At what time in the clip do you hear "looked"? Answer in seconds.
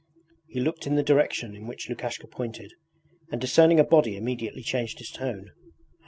0.59-0.87